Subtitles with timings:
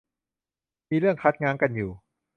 [0.89, 1.91] มีเรื่องคัดง้างกันอยู่